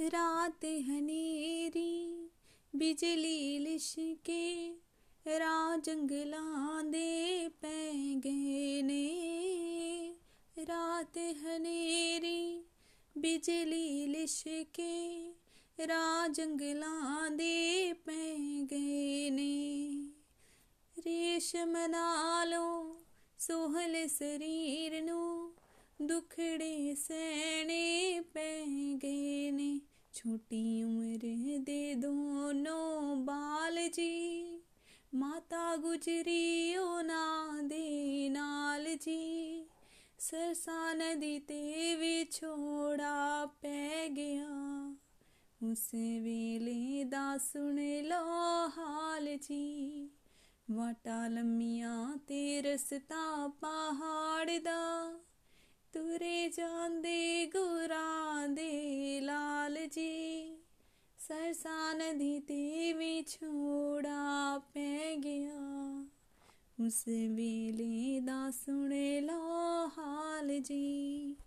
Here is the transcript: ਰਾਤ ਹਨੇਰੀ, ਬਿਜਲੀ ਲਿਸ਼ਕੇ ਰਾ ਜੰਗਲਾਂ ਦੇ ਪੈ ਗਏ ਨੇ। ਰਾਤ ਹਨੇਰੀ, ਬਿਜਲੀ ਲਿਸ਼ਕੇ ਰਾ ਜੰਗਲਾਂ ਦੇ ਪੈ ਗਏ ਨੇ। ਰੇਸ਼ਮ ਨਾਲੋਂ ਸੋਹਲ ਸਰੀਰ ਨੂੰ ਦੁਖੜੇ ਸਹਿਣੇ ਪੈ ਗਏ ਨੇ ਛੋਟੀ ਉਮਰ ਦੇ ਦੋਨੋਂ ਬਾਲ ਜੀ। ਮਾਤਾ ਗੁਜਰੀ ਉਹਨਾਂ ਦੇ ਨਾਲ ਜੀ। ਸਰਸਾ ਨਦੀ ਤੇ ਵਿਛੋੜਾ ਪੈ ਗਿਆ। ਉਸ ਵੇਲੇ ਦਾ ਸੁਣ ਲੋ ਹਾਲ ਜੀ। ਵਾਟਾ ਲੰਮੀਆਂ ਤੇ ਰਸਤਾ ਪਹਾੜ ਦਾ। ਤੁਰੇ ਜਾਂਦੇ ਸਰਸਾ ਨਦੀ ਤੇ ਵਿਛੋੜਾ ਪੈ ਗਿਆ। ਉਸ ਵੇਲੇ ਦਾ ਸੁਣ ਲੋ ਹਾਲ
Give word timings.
ਰਾਤ 0.00 0.64
ਹਨੇਰੀ, 0.64 2.28
ਬਿਜਲੀ 2.76 3.58
ਲਿਸ਼ਕੇ 3.58 4.76
ਰਾ 5.38 5.76
ਜੰਗਲਾਂ 5.76 6.84
ਦੇ 6.84 7.48
ਪੈ 7.48 7.92
ਗਏ 8.24 8.82
ਨੇ। 8.82 10.14
ਰਾਤ 10.68 11.18
ਹਨੇਰੀ, 11.18 12.64
ਬਿਜਲੀ 13.18 14.06
ਲਿਸ਼ਕੇ 14.06 15.34
ਰਾ 15.86 16.28
ਜੰਗਲਾਂ 16.28 17.30
ਦੇ 17.30 17.92
ਪੈ 17.92 18.36
ਗਏ 18.70 19.30
ਨੇ। 19.30 20.10
ਰੇਸ਼ਮ 20.98 21.76
ਨਾਲੋਂ 21.86 22.94
ਸੋਹਲ 23.38 24.08
ਸਰੀਰ 24.08 25.02
ਨੂੰ 25.02 25.54
ਦੁਖੜੇ 26.02 26.94
ਸਹਿਣੇ 26.94 28.20
ਪੈ 28.20 28.64
ਗਏ 28.66 28.73
ਨੇ 30.26 30.30
ਛੋਟੀ 30.30 30.82
ਉਮਰ 30.82 31.18
ਦੇ 31.58 31.94
ਦੋਨੋਂ 31.94 33.16
ਬਾਲ 33.16 33.88
ਜੀ। 33.88 34.44
ਮਾਤਾ 35.14 35.76
ਗੁਜਰੀ 35.76 36.76
ਉਹਨਾਂ 36.76 37.62
ਦੇ 37.62 38.28
ਨਾਲ 38.28 38.94
ਜੀ। 38.96 39.64
ਸਰਸਾ 40.18 40.94
ਨਦੀ 40.94 41.38
ਤੇ 41.38 41.94
ਵਿਛੋੜਾ 41.94 43.46
ਪੈ 43.46 44.08
ਗਿਆ। 44.08 44.96
ਉਸ 45.70 45.94
ਵੇਲੇ 45.94 47.04
ਦਾ 47.04 47.38
ਸੁਣ 47.38 48.02
ਲੋ 48.02 48.24
ਹਾਲ 48.78 49.36
ਜੀ। 49.36 50.08
ਵਾਟਾ 50.70 51.28
ਲੰਮੀਆਂ 51.28 52.16
ਤੇ 52.16 52.62
ਰਸਤਾ 52.62 53.48
ਪਹਾੜ 53.60 54.50
ਦਾ। 54.58 55.20
ਤੁਰੇ 55.92 56.48
ਜਾਂਦੇ 56.48 57.23
ਸਰਸਾ 61.28 61.92
ਨਦੀ 61.92 62.40
ਤੇ 62.40 62.92
ਵਿਛੋੜਾ 62.92 64.58
ਪੈ 64.58 65.16
ਗਿਆ। 65.16 66.04
ਉਸ 66.80 67.08
ਵੇਲੇ 67.08 68.20
ਦਾ 68.20 68.50
ਸੁਣ 68.50 68.94
ਲੋ 69.20 69.40
ਹਾਲ 69.40 69.63